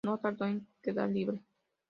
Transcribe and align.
No 0.03 0.17
tardó 0.17 0.45
en 0.47 0.67
quedar 0.81 1.11
libre. 1.11 1.43